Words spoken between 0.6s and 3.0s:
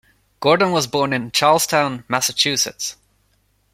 was born in Charlestown, Massachusetts.